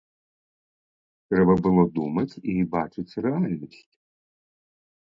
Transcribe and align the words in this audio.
Трэба 1.33 1.53
было 1.67 1.83
думаць 1.99 2.33
і 2.57 2.57
бачыць 2.73 3.17
рэальнасць. 3.29 3.79